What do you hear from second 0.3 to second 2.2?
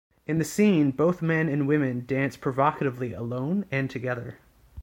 the scene, both men and women